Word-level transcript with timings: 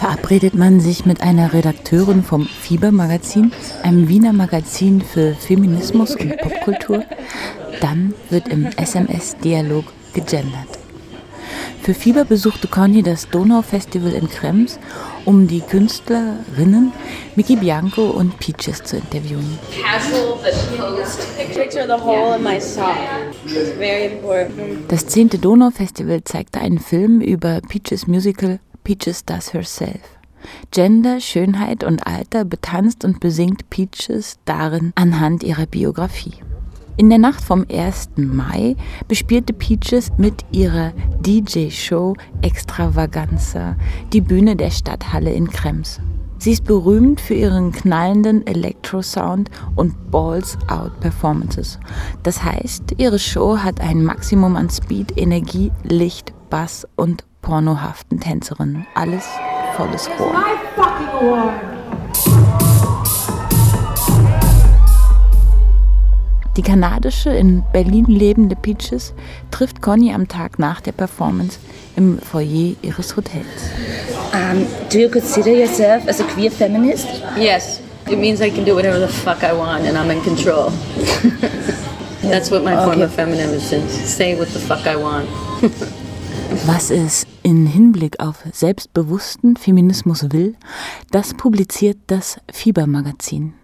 verabredet 0.00 0.54
man 0.54 0.80
sich 0.80 1.04
mit 1.04 1.20
einer 1.20 1.52
Redakteurin 1.52 2.22
vom 2.22 2.46
Fieber-Magazin, 2.46 3.52
einem 3.82 4.08
Wiener 4.08 4.32
Magazin 4.32 5.02
für 5.02 5.34
Feminismus 5.34 6.16
und 6.16 6.38
Popkultur, 6.38 7.04
dann 7.82 8.14
wird 8.30 8.48
im 8.48 8.64
SMS-Dialog 8.64 9.84
gegendert. 10.14 10.78
Für 11.82 11.92
Fieber 11.92 12.24
besuchte 12.24 12.66
Conny 12.66 13.02
das 13.02 13.28
Donau-Festival 13.28 14.14
in 14.14 14.30
Krems, 14.30 14.78
um 15.26 15.46
die 15.46 15.60
Künstlerinnen 15.60 16.92
Mickey 17.36 17.56
Bianco 17.56 18.04
und 18.06 18.38
Peaches 18.38 18.82
zu 18.82 18.96
interviewen. 18.96 19.58
Das 24.88 25.06
zehnte 25.08 25.38
Donau-Festival 25.38 26.24
zeigte 26.24 26.58
einen 26.58 26.78
Film 26.78 27.20
über 27.20 27.60
Peaches 27.68 28.06
Musical 28.06 28.60
Peaches 28.90 29.24
Does 29.24 29.54
Herself. 29.54 30.00
Gender, 30.72 31.20
Schönheit 31.20 31.84
und 31.84 32.08
Alter 32.08 32.44
betanzt 32.44 33.04
und 33.04 33.20
besingt 33.20 33.70
Peaches 33.70 34.40
darin 34.46 34.92
anhand 34.96 35.44
ihrer 35.44 35.66
Biografie. 35.66 36.34
In 36.96 37.08
der 37.08 37.20
Nacht 37.20 37.40
vom 37.40 37.64
1. 37.72 38.08
Mai 38.16 38.74
bespielte 39.06 39.52
Peaches 39.52 40.10
mit 40.18 40.44
ihrer 40.50 40.92
DJ-Show 41.20 42.16
Extravaganza 42.42 43.76
die 44.12 44.20
Bühne 44.20 44.56
der 44.56 44.72
Stadthalle 44.72 45.32
in 45.34 45.48
Krems. 45.48 46.00
Sie 46.38 46.50
ist 46.50 46.64
berühmt 46.64 47.20
für 47.20 47.34
ihren 47.34 47.70
knallenden 47.70 48.44
Electro-Sound 48.44 49.50
und 49.76 50.10
Balls-Out-Performances. 50.10 51.78
Das 52.24 52.42
heißt, 52.42 52.94
ihre 52.96 53.20
Show 53.20 53.58
hat 53.58 53.80
ein 53.80 54.02
Maximum 54.02 54.56
an 54.56 54.68
Speed, 54.68 55.16
Energie, 55.16 55.70
Licht, 55.84 56.32
Bass 56.50 56.88
und 56.96 57.24
pornohaften 57.50 58.20
Tänzerinnen. 58.20 58.86
Alles 58.94 59.24
volles 59.76 60.08
Rohr. 60.20 60.32
Die 66.56 66.62
kanadische, 66.62 67.30
in 67.30 67.64
Berlin 67.72 68.04
lebende 68.06 68.54
Peaches 68.54 69.14
trifft 69.50 69.82
Conny 69.82 70.12
am 70.12 70.28
Tag 70.28 70.60
nach 70.60 70.80
der 70.80 70.92
Performance 70.92 71.58
im 71.96 72.20
Foyer 72.20 72.76
ihres 72.82 73.16
Hotels. 73.16 73.44
Um, 74.32 74.64
do 74.92 74.98
you 74.98 75.08
consider 75.08 75.50
yourself 75.50 76.06
as 76.06 76.20
a 76.20 76.24
queer 76.24 76.52
feminist? 76.52 77.08
Yes. 77.36 77.80
It 78.06 78.18
means 78.18 78.40
I 78.40 78.50
can 78.50 78.64
do 78.64 78.76
whatever 78.76 79.00
the 79.00 79.08
fuck 79.08 79.42
I 79.42 79.52
want 79.52 79.86
and 79.86 79.98
I'm 79.98 80.10
in 80.12 80.22
control. 80.22 80.70
That's 82.22 82.48
what 82.52 82.62
my 82.62 82.76
okay. 82.76 82.84
form 82.84 83.02
of 83.02 83.12
feminism 83.12 83.80
is. 83.80 83.92
Say 84.08 84.36
what 84.36 84.48
the 84.52 84.60
fuck 84.60 84.86
I 84.86 84.94
want. 84.94 85.28
Was 86.66 86.90
es 86.90 87.29
in 87.50 87.66
Hinblick 87.66 88.20
auf 88.20 88.44
selbstbewussten 88.52 89.56
Feminismus 89.56 90.30
will, 90.30 90.54
das 91.10 91.34
publiziert 91.34 91.98
das 92.06 92.38
Fiebermagazin. 92.52 93.54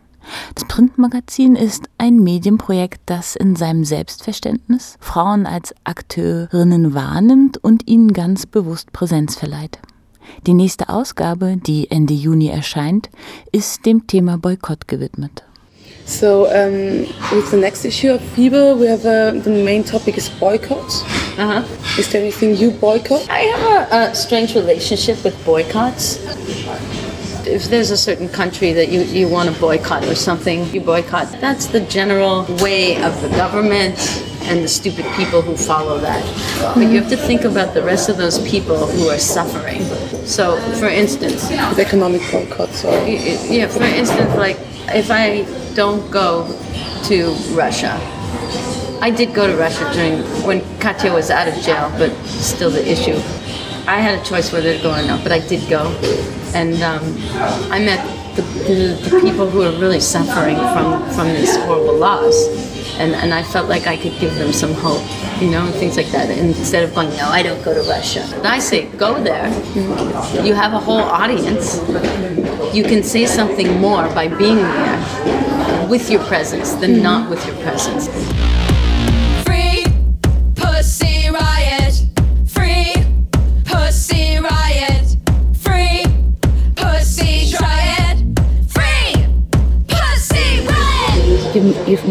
Das 0.56 0.64
Printmagazin 0.64 1.54
ist 1.54 1.84
ein 1.96 2.16
Medienprojekt, 2.16 3.00
das 3.06 3.36
in 3.36 3.54
seinem 3.54 3.84
Selbstverständnis 3.84 4.96
Frauen 4.98 5.46
als 5.46 5.72
Akteurinnen 5.84 6.94
wahrnimmt 6.94 7.58
und 7.62 7.86
ihnen 7.86 8.12
ganz 8.12 8.44
bewusst 8.44 8.92
Präsenz 8.92 9.36
verleiht. 9.36 9.78
Die 10.48 10.54
nächste 10.54 10.88
Ausgabe, 10.88 11.56
die 11.56 11.88
Ende 11.88 12.12
Juni 12.12 12.48
erscheint, 12.48 13.08
ist 13.52 13.86
dem 13.86 14.08
Thema 14.08 14.36
Boykott 14.36 14.88
gewidmet. 14.88 15.45
So 16.06 16.46
um, 16.46 17.00
with 17.36 17.50
the 17.50 17.56
next 17.56 17.84
issue 17.84 18.12
of 18.12 18.22
Fiber, 18.22 18.76
we 18.76 18.86
have 18.86 19.04
uh, 19.04 19.32
the 19.32 19.50
main 19.50 19.82
topic 19.82 20.16
is 20.16 20.28
boycott. 20.28 20.86
Uh-huh. 21.36 21.64
Is 21.98 22.10
there 22.12 22.22
anything 22.22 22.54
you 22.56 22.70
boycott? 22.70 23.28
I 23.28 23.40
have 23.40 23.92
a, 23.92 24.10
a 24.10 24.14
strange 24.14 24.54
relationship 24.54 25.22
with 25.24 25.34
boycotts. 25.44 26.24
if 27.46 27.64
there's 27.64 27.90
a 27.90 27.96
certain 27.96 28.28
country 28.28 28.72
that 28.72 28.88
you, 28.88 29.02
you 29.02 29.28
want 29.28 29.52
to 29.52 29.60
boycott 29.60 30.04
or 30.04 30.14
something, 30.14 30.64
you 30.72 30.80
boycott. 30.80 31.28
That's 31.40 31.66
the 31.66 31.80
general 31.80 32.44
way 32.62 33.02
of 33.02 33.20
the 33.20 33.28
government 33.30 33.98
and 34.42 34.62
the 34.62 34.68
stupid 34.68 35.04
people 35.16 35.42
who 35.42 35.56
follow 35.56 35.98
that. 35.98 36.22
But 36.76 36.82
you 36.82 37.00
have 37.00 37.10
to 37.10 37.16
think 37.16 37.42
about 37.42 37.74
the 37.74 37.82
rest 37.82 38.08
of 38.08 38.16
those 38.16 38.38
people 38.48 38.86
who 38.86 39.08
are 39.08 39.18
suffering. 39.18 39.82
So, 40.24 40.56
for 40.74 40.86
instance, 40.86 41.50
with 41.50 41.80
economic 41.80 42.22
boycotts, 42.30 42.84
or 42.84 42.92
yeah, 43.06 43.66
for 43.66 43.82
instance, 43.82 44.34
like 44.36 44.56
if 44.94 45.10
I 45.10 45.44
don't 45.74 46.10
go 46.10 46.46
to 47.04 47.32
Russia. 47.54 47.98
I 49.00 49.10
did 49.10 49.34
go 49.34 49.46
to 49.46 49.56
Russia 49.56 49.90
during 49.92 50.22
when 50.46 50.60
Katya 50.80 51.12
was 51.12 51.30
out 51.30 51.48
of 51.48 51.54
jail, 51.62 51.92
but 51.98 52.14
still 52.26 52.70
the 52.70 52.86
issue. 52.90 53.16
I 53.86 54.00
had 54.00 54.18
a 54.18 54.24
choice 54.24 54.52
whether 54.52 54.76
to 54.76 54.82
go 54.82 54.90
or 54.90 55.02
not, 55.02 55.22
but 55.22 55.32
I 55.32 55.38
did 55.40 55.68
go 55.70 55.86
and 56.54 56.82
um, 56.82 57.02
I 57.70 57.78
met 57.78 58.00
the, 58.34 58.42
the, 58.42 59.10
the, 59.10 59.20
people 59.20 59.48
who 59.48 59.62
are 59.62 59.72
really 59.78 60.00
suffering 60.00 60.56
from, 60.56 61.08
from 61.14 61.28
these 61.28 61.54
horrible 61.56 61.96
laws. 61.96 62.36
And, 62.98 63.14
and 63.14 63.34
I 63.34 63.42
felt 63.42 63.68
like 63.68 63.86
I 63.86 63.96
could 63.96 64.18
give 64.18 64.34
them 64.36 64.52
some 64.52 64.72
hope, 64.72 65.02
you 65.40 65.50
know, 65.50 65.66
and 65.66 65.74
things 65.74 65.96
like 65.96 66.10
that. 66.12 66.30
And 66.30 66.48
instead 66.56 66.82
of 66.82 66.94
going, 66.94 67.10
no, 67.10 67.28
I 67.28 67.42
don't 67.42 67.62
go 67.62 67.74
to 67.74 67.88
Russia. 67.88 68.24
I 68.44 68.58
say, 68.58 68.86
go 68.96 69.22
there. 69.22 69.48
You 70.44 70.54
have 70.54 70.72
a 70.72 70.78
whole 70.78 71.00
audience. 71.00 71.76
You 72.74 72.84
can 72.84 73.02
say 73.02 73.26
something 73.26 73.80
more 73.80 74.08
by 74.14 74.28
being 74.28 74.56
there 74.56 75.88
with 75.88 76.10
your 76.10 76.22
presence 76.24 76.72
than 76.74 77.02
not 77.02 77.30
with 77.30 77.44
your 77.46 77.56
presence. 77.56 78.08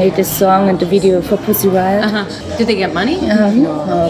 Made 0.06 0.16
this 0.16 0.38
song 0.38 0.70
and 0.70 0.80
the 0.80 0.86
video 0.86 1.20
for 1.20 1.38
Pussy 1.38 1.68
Riot. 1.68 2.04
Uh-huh. 2.06 2.58
Did 2.58 2.68
they 2.68 2.76
get 2.76 2.94
money? 2.94 3.18
Uh-huh. 3.18 3.50
No. 3.52 4.10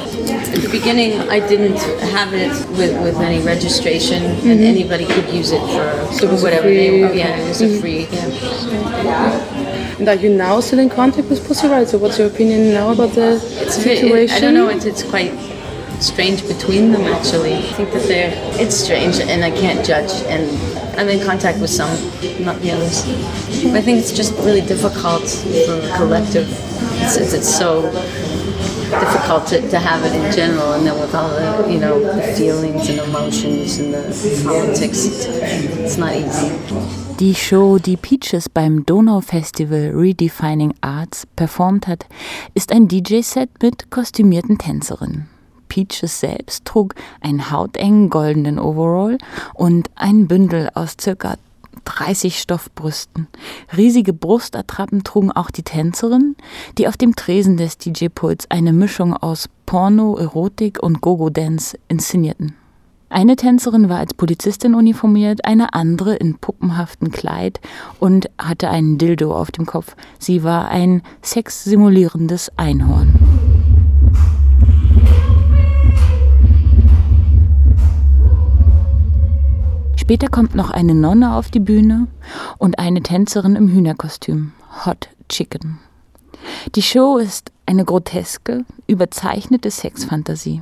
At 0.53 0.61
the 0.65 0.69
beginning, 0.69 1.11
I 1.35 1.39
didn't 1.51 1.79
have 2.15 2.33
it 2.33 2.51
with, 2.79 2.93
with 3.05 3.17
any 3.29 3.39
registration, 3.45 4.21
mm-hmm. 4.23 4.49
and 4.49 4.59
anybody 4.59 5.05
could 5.05 5.29
use 5.29 5.51
it 5.51 5.61
for 5.61 5.85
so 6.13 6.23
it 6.29 6.43
whatever 6.43 6.67
they 6.67 7.01
want. 7.01 7.15
Yeah, 7.15 7.37
it 7.37 7.47
was 7.47 7.61
mm-hmm. 7.61 7.77
a 7.77 7.81
free. 7.81 8.01
Yeah. 8.11 9.99
And 9.99 10.09
are 10.09 10.15
you 10.15 10.29
now 10.29 10.59
still 10.59 10.79
in 10.79 10.89
contact 10.89 11.29
with 11.29 11.47
Pussy 11.47 11.67
Riot? 11.67 11.87
So, 11.87 11.97
what's 11.97 12.19
your 12.19 12.27
opinion 12.27 12.73
now 12.73 12.91
about 12.91 13.11
the 13.11 13.29
it's 13.61 13.75
situation? 13.75 14.35
It, 14.35 14.37
I 14.37 14.41
don't 14.41 14.53
know. 14.53 14.67
It's, 14.67 14.83
it's 14.83 15.03
quite 15.03 15.31
strange 16.01 16.47
between 16.47 16.91
them 16.91 17.03
actually. 17.03 17.55
I 17.55 17.73
think 17.73 17.91
that 17.91 18.07
they're 18.07 18.31
it's 18.61 18.75
strange 18.75 19.19
and 19.19 19.43
I 19.43 19.51
can't 19.51 19.85
judge 19.85 20.11
and 20.27 20.49
I'm 20.97 21.09
in 21.09 21.23
contact 21.25 21.59
with 21.59 21.69
some, 21.69 21.91
not 22.43 22.59
the 22.61 22.71
others. 22.71 23.05
But 23.63 23.75
I 23.75 23.81
think 23.81 23.99
it's 23.99 24.11
just 24.11 24.33
really 24.39 24.61
difficult 24.61 25.27
for 25.65 25.79
a 25.79 25.97
collective. 25.97 26.47
It's, 27.01 27.17
it's 27.17 27.57
so 27.57 27.91
difficult 28.89 29.47
to, 29.47 29.69
to 29.69 29.79
have 29.79 30.05
it 30.05 30.13
in 30.13 30.31
general 30.31 30.73
and 30.73 30.85
then 30.85 30.99
with 30.99 31.13
all 31.15 31.29
the 31.29 31.71
you 31.71 31.79
know 31.79 31.99
the 31.99 32.21
feelings 32.33 32.87
and 32.87 32.99
emotions 32.99 33.79
and 33.79 33.93
the 33.93 34.43
politics 34.45 35.05
it's 35.05 35.97
not 35.97 36.15
easy. 36.15 36.51
Die 37.17 37.33
Show, 37.33 37.79
die 37.79 37.95
Peaches 37.95 38.49
beim 38.49 38.85
Donau 38.85 39.21
Festival 39.21 39.91
Redefining 39.95 40.73
Arts 40.81 41.25
performt 41.37 41.87
hat, 41.87 42.05
ist 42.53 42.73
ein 42.73 42.89
DJ-Set 42.89 43.49
mit 43.61 43.89
kostümierten 43.89 44.57
Tänzerinnen. 44.57 45.29
Peaches 45.67 46.19
selbst 46.19 46.65
trug 46.65 46.95
einen 47.21 47.51
hautengen 47.51 48.09
goldenen 48.09 48.59
Overall 48.59 49.17
und 49.53 49.89
ein 49.95 50.27
Bündel 50.27 50.69
aus 50.73 50.95
circa 50.99 51.35
30 51.85 52.39
Stoffbrüsten. 52.39 53.27
Riesige 53.75 54.13
Brustattrappen 54.13 55.03
trugen 55.03 55.31
auch 55.31 55.51
die 55.51 55.63
Tänzerinnen, 55.63 56.35
die 56.77 56.87
auf 56.87 56.97
dem 56.97 57.15
Tresen 57.15 57.57
des 57.57 57.77
DJ-Puls 57.77 58.49
eine 58.49 58.73
Mischung 58.73 59.15
aus 59.15 59.49
Porno, 59.65 60.17
Erotik 60.17 60.81
und 60.81 61.01
Gogo-Dance 61.01 61.77
inszenierten. 61.87 62.55
Eine 63.07 63.35
Tänzerin 63.35 63.87
war 63.87 63.99
als 63.99 64.13
Polizistin 64.13 64.73
uniformiert, 64.73 65.45
eine 65.45 65.73
andere 65.73 66.15
in 66.15 66.37
puppenhaftem 66.37 67.11
Kleid 67.11 67.61
und 67.99 68.29
hatte 68.37 68.69
einen 68.69 68.97
Dildo 68.97 69.33
auf 69.33 69.51
dem 69.51 69.65
Kopf. 69.65 69.95
Sie 70.19 70.43
war 70.43 70.67
ein 70.67 71.01
sexsimulierendes 71.21 72.51
Einhorn. 72.57 73.24
Später 80.05 80.27
kommt 80.27 80.53
noch 80.53 80.69
eine 80.69 80.93
Nonne 80.93 81.33
auf 81.33 81.49
die 81.49 81.59
Bühne 81.59 82.05
und 82.59 82.77
eine 82.77 83.01
Tänzerin 83.01 83.55
im 83.55 83.69
Hühnerkostüm, 83.69 84.51
Hot 84.85 85.09
Chicken. 85.29 85.79
Die 86.75 86.83
Show 86.83 87.17
ist 87.17 87.51
eine 87.65 87.85
groteske, 87.85 88.65
überzeichnete 88.85 89.71
Sexfantasie. 89.71 90.61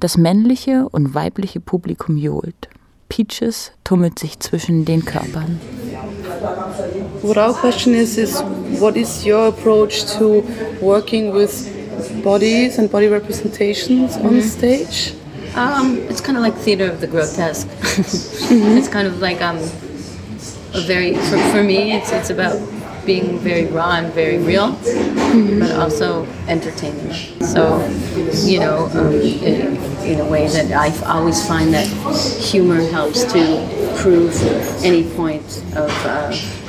Das 0.00 0.16
männliche 0.16 0.88
und 0.88 1.14
weibliche 1.14 1.60
Publikum 1.60 2.16
johlt. 2.16 2.68
Peaches 3.08 3.70
tummelt 3.84 4.18
sich 4.18 4.40
zwischen 4.40 4.84
den 4.84 5.04
Körpern. 5.04 5.60
What 7.22 7.36
our 7.36 7.54
question 7.54 7.94
is 7.94 8.18
is 8.18 8.42
what 8.80 8.96
is 8.96 9.24
your 9.24 9.46
approach 9.46 10.04
to 10.18 10.42
working 10.80 11.32
with 11.32 11.68
bodies 12.24 12.80
and 12.80 12.90
body 12.90 13.06
representations 13.06 14.16
on 14.16 14.34
mhm. 14.34 14.42
stage? 14.42 15.14
Um, 15.54 15.98
it's 16.08 16.20
kind 16.20 16.38
of 16.38 16.42
like 16.42 16.54
theater 16.54 16.90
of 16.90 17.00
the 17.00 17.06
grotesque. 17.06 17.68
It's 18.50 18.88
kind 18.88 19.06
of 19.06 19.20
like 19.20 19.42
um, 19.42 19.58
a 19.58 20.80
very 20.80 21.14
for, 21.14 21.38
for 21.52 21.62
me. 21.62 21.92
It's 21.92 22.10
it's 22.10 22.30
about 22.30 22.58
being 23.04 23.38
very 23.38 23.66
raw 23.66 23.96
and 23.96 24.12
very 24.14 24.38
real, 24.38 24.72
but 25.58 25.72
also 25.72 26.24
entertaining. 26.46 27.12
So, 27.42 27.84
you 28.44 28.60
know, 28.60 28.88
um, 28.94 29.12
in, 29.12 29.76
in 30.04 30.20
a 30.20 30.24
way 30.30 30.46
that 30.48 30.72
I 30.72 30.96
always 31.06 31.46
find 31.46 31.74
that 31.74 31.86
humor 32.40 32.80
helps 32.90 33.24
to 33.32 33.94
prove 33.98 34.34
any 34.84 35.04
point 35.14 35.64
of. 35.74 35.90
Uh, 36.06 36.61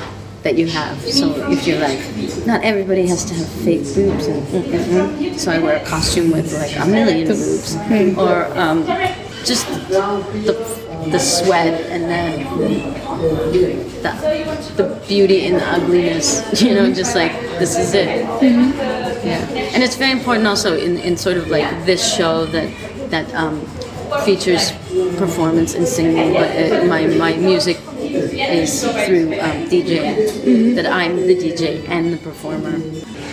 that 0.44 0.56
you 0.56 0.66
have. 0.68 1.00
So 1.00 1.50
if 1.50 1.66
you're 1.66 1.80
like, 1.80 1.98
not 2.46 2.62
everybody 2.62 3.06
has 3.08 3.24
to 3.24 3.34
have 3.34 3.48
fake 3.64 3.82
boobs, 3.94 4.26
and, 4.26 4.46
and 4.74 5.40
so 5.40 5.50
I 5.50 5.58
wear 5.58 5.82
a 5.82 5.84
costume 5.84 6.30
with 6.30 6.52
like 6.52 6.76
a 6.78 6.86
million 6.86 7.26
boobs, 7.26 7.74
or 8.16 8.44
um, 8.56 8.84
just 9.44 9.66
the 9.88 10.84
the 11.10 11.18
sweat 11.18 11.82
and 11.90 12.04
then 12.04 12.58
the, 14.02 14.12
the 14.76 15.04
beauty 15.06 15.46
in 15.46 15.54
the 15.54 15.66
ugliness. 15.66 16.44
You 16.64 16.74
know, 16.74 16.92
just 16.92 17.14
like 17.14 17.32
this 17.58 17.76
is 17.78 17.94
it. 17.94 18.24
Yeah, 19.24 19.40
and 19.74 19.82
it's 19.82 19.96
very 19.96 20.12
important 20.12 20.46
also 20.46 20.76
in, 20.76 20.98
in 20.98 21.16
sort 21.16 21.36
of 21.36 21.48
like 21.48 21.68
this 21.84 22.02
show 22.16 22.46
that 22.46 22.68
that 23.10 23.32
um, 23.34 23.60
features 24.24 24.72
performance 25.16 25.74
and 25.74 25.86
singing, 25.86 26.34
but 26.34 26.50
uh, 26.50 26.84
my 26.84 27.06
my 27.06 27.36
music 27.36 27.78
is 28.38 28.82
through 28.82 29.38
um, 29.40 29.68
DJing. 29.68 30.74
That 30.74 30.86
I'm 30.86 31.16
the 31.16 31.36
DJ 31.36 31.88
and 31.88 32.12
the 32.12 32.18
performer. 32.18 32.74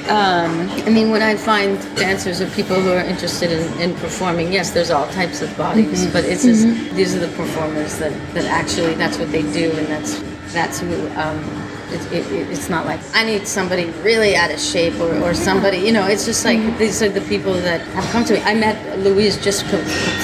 Um, 0.09 0.69
I 0.85 0.89
mean, 0.89 1.11
when 1.11 1.21
I 1.21 1.35
find 1.35 1.79
dancers 1.95 2.41
or 2.41 2.49
people 2.51 2.75
who 2.75 2.91
are 2.91 3.03
interested 3.03 3.51
in, 3.51 3.81
in 3.81 3.95
performing, 3.97 4.51
yes, 4.51 4.71
there's 4.71 4.89
all 4.89 5.07
types 5.09 5.41
of 5.41 5.55
bodies, 5.55 6.11
but 6.11 6.25
it's 6.25 6.43
just 6.43 6.65
these 6.95 7.15
are 7.15 7.19
the 7.19 7.33
performers 7.35 7.97
that, 7.99 8.11
that 8.33 8.45
actually 8.45 8.95
that's 8.95 9.17
what 9.17 9.31
they 9.31 9.43
do, 9.53 9.71
and 9.71 9.87
that's 9.87 10.19
that's 10.53 10.79
who. 10.79 11.07
Um, 11.15 11.60
it, 11.93 12.01
it, 12.13 12.31
it- 12.31 12.49
it's 12.51 12.69
not 12.69 12.85
like 12.85 12.99
I 13.13 13.23
need 13.23 13.47
somebody 13.47 13.85
really 14.03 14.35
out 14.35 14.51
of 14.51 14.59
shape 14.59 14.99
or, 14.99 15.11
or 15.23 15.33
somebody, 15.33 15.77
you 15.77 15.91
know. 15.91 16.05
It's 16.07 16.25
just 16.25 16.43
like 16.45 16.59
these 16.77 17.01
are 17.01 17.09
the 17.09 17.21
people 17.21 17.53
that 17.53 17.81
have 17.97 18.05
come 18.11 18.23
to 18.25 18.33
me. 18.33 18.41
I 18.41 18.53
met 18.55 18.75
Louise 18.99 19.37
just 19.43 19.65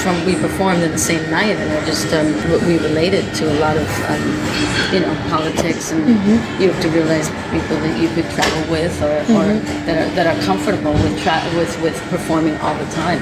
from 0.02 0.16
we 0.26 0.34
performed 0.36 0.82
in 0.82 0.90
the 0.92 0.98
same 0.98 1.24
night, 1.30 1.56
and 1.56 1.68
I 1.72 1.84
just 1.86 2.06
um, 2.14 2.26
we 2.66 2.78
related 2.78 3.24
to 3.36 3.44
a 3.50 3.56
lot 3.60 3.76
of 3.76 3.88
um, 4.12 4.22
you 4.94 5.00
know 5.00 5.12
politics, 5.30 5.92
and 5.92 6.06
you 6.60 6.70
have 6.70 6.80
to 6.82 6.88
realize 6.90 7.28
people 7.50 7.76
that 7.84 7.94
you 8.00 8.08
could 8.14 8.28
travel 8.36 8.62
with 8.72 8.94
or, 9.02 9.16
or 9.36 9.46
that 9.86 9.96
are 9.98 10.14
that 10.16 10.26
are 10.26 10.38
comfortable 10.44 10.92
with 10.92 11.16
tra- 11.22 11.44
with 11.56 11.72
with 11.82 11.96
performing 12.10 12.56
all 12.58 12.74
the 12.76 12.90
time. 12.92 13.20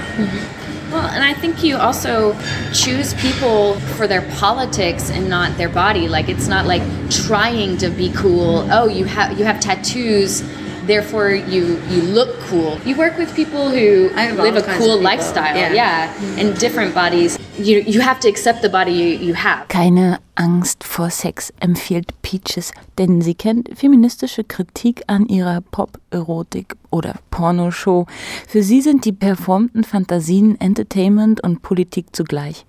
And 1.17 1.25
I 1.25 1.33
think 1.33 1.65
you 1.65 1.79
also 1.79 2.37
choose 2.75 3.15
people 3.15 3.81
for 3.97 4.07
their 4.07 4.21
politics 4.33 5.11
and 5.11 5.31
not 5.31 5.57
their 5.57 5.71
body. 5.71 6.09
Like 6.09 6.29
it's 6.29 6.47
not 6.47 6.67
like 6.67 6.83
trying 7.11 7.79
to 7.79 7.89
be 7.89 8.13
cool. 8.13 8.69
Oh, 8.71 8.87
you 8.87 9.07
have 9.07 9.39
you 9.39 9.45
have 9.47 9.59
tattoos, 9.59 10.43
therefore 10.87 11.31
you 11.31 11.81
you 11.89 12.03
look 12.03 12.39
cool. 12.41 12.79
You 12.85 12.97
work 12.97 13.17
with 13.17 13.35
people 13.35 13.71
who 13.71 14.11
live 14.43 14.57
a 14.57 14.63
cool 14.79 15.01
lifestyle. 15.01 15.57
yeah. 15.57 15.73
Yeah. 15.73 16.39
and 16.39 16.59
different 16.59 16.95
bodies. 16.95 17.36
You 17.59 17.81
you 17.87 18.03
have 18.03 18.21
to 18.21 18.29
accept 18.29 18.61
the 18.61 18.69
body 18.69 18.91
you, 18.91 19.29
you 19.29 19.35
have. 19.35 19.69
Keine 19.69 20.19
Angst 20.35 20.85
vor 20.85 21.09
Sex 21.09 21.55
empfiehlt 21.59 22.21
Peaches, 22.21 22.73
denn 22.99 23.23
sie 23.23 23.35
kennt 23.35 23.71
feministische 23.75 24.45
Kritik 24.45 25.03
an 25.07 25.27
ihrer 25.27 25.63
Pop-Erotik 25.63 26.77
oder 26.91 27.15
Pornoshow. 27.31 28.07
Für 28.47 28.63
sie 28.63 28.83
sind 28.83 29.07
die 29.07 29.13
performten 29.13 29.85
Fantasien 29.85 30.61
Entertainment 30.61 31.43
und 31.43 31.63
Politik 31.63 32.15
zugleich. 32.15 32.67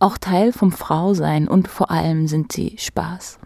Auch 0.00 0.18
Teil 0.18 0.52
vom 0.52 0.72
Frausein 0.72 1.46
und 1.46 1.68
vor 1.68 1.92
allem 1.92 2.26
sind 2.26 2.50
sie 2.50 2.74
Spaß. 2.76 3.38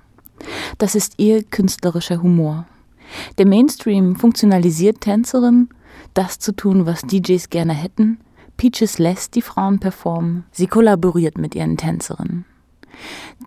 Das 0.79 0.94
ist 0.94 1.14
ihr 1.19 1.43
künstlerischer 1.43 2.23
Humor. 2.23 2.67
Der 3.37 3.46
Mainstream 3.46 4.17
funktionalisiert 4.17 5.02
Tänzerinnen, 5.02 5.69
das 6.14 6.38
zu 6.38 6.52
tun, 6.52 6.87
was 6.87 7.02
DJs 7.02 7.50
gerne 7.50 7.75
hätten. 7.75 8.20
Peaches 8.58 8.99
lässt 8.99 9.34
die 9.37 9.43
Frauen 9.43 9.78
performen. 9.78 10.44
Sie 10.52 10.66
kollaboriert 10.66 11.38
mit 11.38 11.55
ihren 11.55 11.76
Tänzerinnen. 11.78 12.44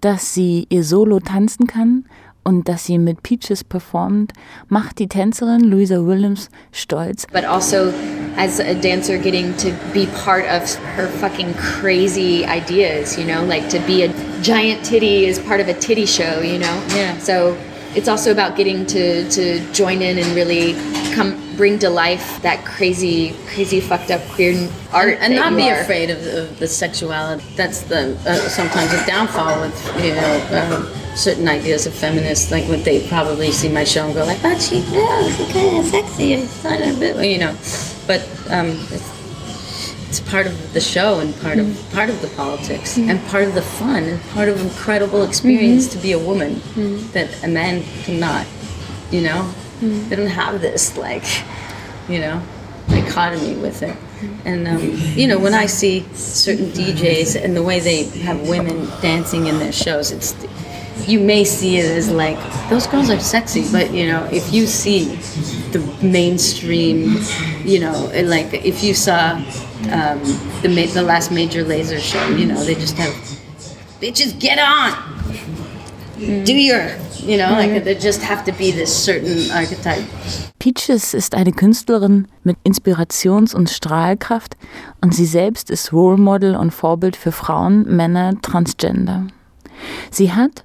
Dass 0.02 0.34
sie 0.34 0.66
ihr 0.70 0.84
Solo 0.84 1.20
tanzen 1.20 1.68
kann 1.68 2.06
und 2.44 2.68
dass 2.70 2.86
sie 2.86 2.98
mit 2.98 3.22
Peaches 3.22 3.64
performt, 3.64 4.32
macht 4.70 4.98
die 5.00 5.08
Tänzerin 5.08 5.62
Louisa 5.66 6.04
Williams 6.06 6.50
stolz. 6.72 7.28
but 7.32 7.44
also 7.46 7.94
as 8.38 8.60
a 8.62 8.74
dancer 8.74 9.18
getting 9.18 9.54
to 9.58 9.68
be 9.94 10.08
part 10.24 10.46
of 10.46 10.76
her 10.96 11.08
fucking 11.20 11.54
crazy 11.58 12.46
ideas 12.46 13.18
you 13.18 13.26
know 13.26 13.46
like 13.46 13.68
to 13.70 13.78
be 13.86 14.06
a 14.06 14.10
giant 14.42 14.82
titty 14.84 15.26
is 15.28 15.38
part 15.38 15.60
of 15.60 15.68
a 15.68 15.74
titty 15.74 16.08
show 16.08 16.42
you 16.42 16.58
know 16.58 16.78
Yeah. 16.96 17.14
so 17.20 17.56
it's 17.96 18.08
also 18.08 18.32
about 18.32 18.56
getting 18.56 18.86
to 18.88 19.30
to 19.30 19.74
join 19.74 20.02
in 20.02 20.18
and 20.18 20.28
really 20.36 20.74
come 21.14 21.38
bring 21.58 21.78
to 21.80 21.90
life 21.90 22.42
that 22.42 22.64
crazy 22.66 23.36
crazy 23.48 23.80
fucked 23.80 24.12
up 24.12 24.22
queer 24.32 24.70
art 24.94 25.18
and 25.20 25.34
that 25.34 25.52
not 25.52 25.56
be 25.56 25.70
are. 25.70 25.82
afraid 25.82 26.10
of, 26.10 26.26
of 26.26 26.60
the 26.60 26.68
sexuality. 26.68 27.44
That's 27.56 27.82
the 27.84 28.18
uh, 28.26 28.36
sometimes 28.50 28.94
a 28.94 29.06
downfall 29.06 29.62
with 29.62 30.04
you 30.04 30.16
know 30.16 30.34
um, 30.52 31.16
certain 31.16 31.48
ideas 31.48 31.86
of 31.86 31.94
feminists. 31.94 32.52
Like 32.52 32.68
when 32.68 32.84
they 32.84 33.08
probably 33.08 33.52
see 33.52 33.70
my 33.70 33.84
show 33.84 34.06
and 34.06 34.14
go 34.14 34.26
like, 34.26 34.42
"But 34.42 34.62
she, 34.62 34.80
yeah, 34.80 35.30
she's 35.30 35.52
kind 35.52 35.78
of 35.78 35.86
sexy, 35.86 36.48
kind 36.64 36.84
of 36.84 36.98
a 36.98 37.00
bit," 37.00 37.26
you 37.26 37.40
know. 37.40 37.56
But 38.08 38.22
um, 38.50 38.80
it's, 40.12 40.20
part 40.20 40.46
of 40.46 40.74
the 40.74 40.82
show 40.82 41.20
and 41.20 41.34
part 41.40 41.58
of 41.58 41.66
mm-hmm. 41.66 41.96
part 41.96 42.10
of 42.10 42.22
the 42.22 42.28
politics 42.30 42.98
mm-hmm. 42.98 43.10
and 43.10 43.26
part 43.28 43.46
of 43.46 43.56
the 43.56 43.62
fun 43.62 44.04
and 44.04 44.22
part 44.32 44.50
of 44.50 44.60
incredible 44.62 45.24
experience 45.24 45.88
mm-hmm. 45.88 45.98
to 45.98 46.04
be 46.04 46.12
a 46.12 46.20
woman 46.20 46.62
that 47.14 47.44
a 47.44 47.48
man 47.48 47.84
cannot. 48.04 48.46
You 49.10 49.22
know, 49.22 49.54
they 49.82 50.16
don't 50.16 50.28
have 50.28 50.62
this 50.62 50.98
like, 50.98 51.24
you 52.08 52.20
know, 52.20 52.42
dichotomy 52.88 53.56
with 53.56 53.84
it. 53.84 53.96
And 54.46 54.68
um, 54.68 54.92
you 55.18 55.28
know, 55.28 55.40
when 55.40 55.54
I 55.54 55.66
see 55.66 56.02
certain 56.14 56.68
DJs 56.68 57.44
and 57.44 57.56
the 57.56 57.64
way 57.64 57.80
they 57.80 58.04
have 58.22 58.48
women 58.48 58.86
dancing 59.02 59.48
in 59.48 59.60
their 59.60 59.72
shows, 59.72 60.12
it's 60.12 60.36
you 61.08 61.20
may 61.20 61.44
see 61.44 61.78
it 61.78 61.86
as 61.86 62.12
like 62.12 62.38
those 62.70 62.88
girls 62.88 63.10
are 63.10 63.20
sexy, 63.20 63.70
but 63.72 63.92
you 63.94 64.08
know, 64.08 64.24
if 64.32 64.54
you 64.54 64.68
see 64.68 65.16
the 65.72 65.80
mainstream, 66.02 67.18
you 67.64 67.80
know, 67.80 68.12
like 68.24 68.54
if 68.54 68.84
you 68.84 68.94
saw 68.94 69.42
um, 69.92 70.20
the 70.62 70.70
ma- 70.70 70.92
the 70.94 71.02
last 71.02 71.32
major 71.32 71.64
laser 71.64 72.00
show, 72.00 72.24
you 72.36 72.46
know, 72.46 72.64
they 72.64 72.76
just 72.76 72.98
have 72.98 73.14
bitches 74.02 74.38
get 74.40 74.60
on, 74.60 74.94
do 76.46 76.54
your, 76.54 76.90
you 77.26 77.38
know, 77.38 77.52
like 77.52 77.84
they 77.84 77.96
just 77.96 78.22
have 78.22 78.44
to 78.46 78.52
be 78.52 78.72
this 78.72 78.92
certain 78.92 79.52
archetype. 79.52 80.04
Peaches 80.60 81.16
ist 81.16 81.34
eine 81.34 81.52
Künstlerin 81.54 82.28
mit 82.44 82.56
Inspirations- 82.64 83.56
und 83.56 83.70
Strahlkraft 83.70 84.56
und 85.02 85.16
sie 85.16 85.26
selbst 85.26 85.72
ist 85.72 85.92
Role 85.92 86.18
Model 86.18 86.56
und 86.56 86.72
Vorbild 86.72 87.16
für 87.16 87.32
Frauen, 87.32 87.84
Männer, 87.96 88.40
Transgender. 88.42 89.26
Sie 90.12 90.32
hat 90.32 90.64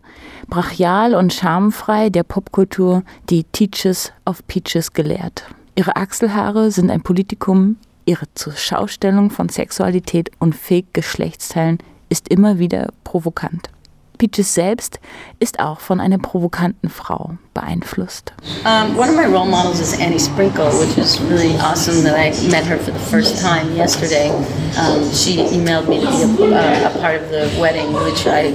brachial 0.49 1.15
und 1.15 1.33
schamfrei 1.33 2.11
der 2.11 2.25
Popkultur 2.25 3.03
die 3.31 3.45
Teaches 3.45 4.13
of 4.27 4.47
Peaches 4.47 4.93
gelehrt. 4.93 5.45
Ihre 5.75 5.97
Achselhaare 5.97 6.71
sind 6.71 6.91
ein 6.91 7.03
Politikum, 7.03 7.77
ihre 8.07 8.27
Zurschaustellung 8.35 9.31
von 9.31 9.49
Sexualität 9.49 10.31
und 10.39 10.55
Fake-Geschlechtsteilen 10.55 11.79
ist 12.09 12.29
immer 12.29 12.59
wieder 12.59 12.93
provokant. 13.05 13.69
Peaches 14.17 14.55
selbst 14.55 15.01
ist 15.41 15.61
auch 15.61 15.81
von 15.81 16.01
einer 16.01 16.19
provokanten 16.19 16.89
Frau 16.89 17.37
beeinflusst. 17.57 18.33
Um, 18.67 18.97
one 18.97 19.09
of 19.09 19.17
my 19.17 19.27
role 19.27 19.47
models 19.47 19.81
is 19.81 19.99
Annie 19.99 20.19
Sprinkle, 20.19 20.71
which 20.79 20.99
is 20.99 21.21
really 21.23 21.57
awesome 21.57 22.05
that 22.05 22.15
I 22.15 22.29
met 22.51 22.65
her 22.67 22.77
for 22.77 22.91
the 22.91 22.99
first 22.99 23.41
time 23.41 23.75
yesterday. 23.75 24.29
Um, 24.77 25.11
she 25.13 25.37
emailed 25.57 25.89
me 25.89 26.01
to 26.01 26.37
be 26.37 26.53
a, 26.53 26.57
uh, 26.57 26.93
a 26.93 26.99
part 27.01 27.17
of 27.23 27.31
the 27.31 27.57
wedding, 27.59 27.93
which 27.95 28.27
I 28.27 28.53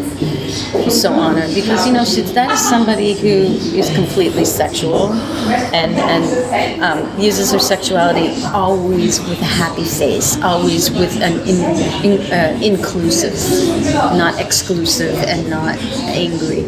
was 0.86 1.02
so 1.02 1.12
honored 1.12 1.54
because 1.56 1.88
you 1.88 1.94
know 1.94 2.06
she, 2.06 2.22
that 2.22 2.52
is 2.52 2.60
somebody 2.60 3.14
who 3.14 3.28
is 3.78 3.90
completely 3.96 4.46
sexual 4.46 5.14
and 5.74 5.94
and 5.96 6.84
um, 6.84 7.20
uses 7.20 7.52
her 7.52 7.60
sexuality 7.60 8.30
always 8.54 9.20
with 9.22 9.42
a 9.42 9.52
happy 9.62 9.84
face, 9.86 10.40
always 10.42 10.92
with 10.92 11.16
an 11.22 11.40
in, 11.48 11.60
in, 12.06 12.32
uh, 12.32 12.60
inclusive, 12.62 13.34
not 14.18 14.40
exclusive, 14.40 15.16
and 15.16 15.50
not 15.50 15.78
angry. 16.06 16.64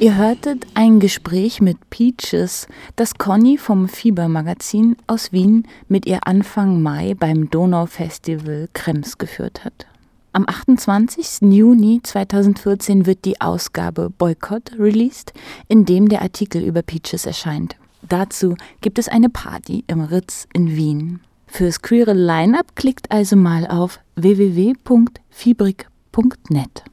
Ihr 0.00 0.16
hörtet 0.16 0.66
ein 0.72 0.98
Gespräch 0.98 1.60
mit 1.60 1.90
Peaches, 1.90 2.66
das 2.96 3.16
Conny 3.16 3.58
vom 3.58 3.86
Fiebermagazin 3.86 4.96
aus 5.06 5.30
Wien 5.30 5.68
mit 5.88 6.06
ihr 6.06 6.26
Anfang 6.26 6.80
Mai 6.80 7.12
beim 7.12 7.50
Donaufestival 7.50 8.70
Krems 8.72 9.18
geführt 9.18 9.62
hat. 9.62 9.86
Am 10.32 10.48
28. 10.48 11.52
Juni 11.52 12.00
2014 12.02 13.04
wird 13.04 13.26
die 13.26 13.42
Ausgabe 13.42 14.08
Boykott 14.08 14.72
released, 14.78 15.34
in 15.68 15.84
dem 15.84 16.08
der 16.08 16.22
Artikel 16.22 16.62
über 16.62 16.80
Peaches 16.80 17.26
erscheint. 17.26 17.76
Dazu 18.00 18.56
gibt 18.80 18.98
es 18.98 19.06
eine 19.06 19.28
Party 19.28 19.84
im 19.86 20.00
Ritz 20.00 20.48
in 20.54 20.76
Wien. 20.76 21.20
Fürs 21.46 21.82
queere 21.82 22.14
Line-Up 22.14 22.74
klickt 22.74 23.12
also 23.12 23.36
mal 23.36 23.66
auf 23.66 24.00
www.fibrik.net. 24.16 26.84